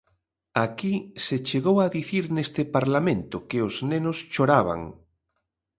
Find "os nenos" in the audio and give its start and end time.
3.67-4.17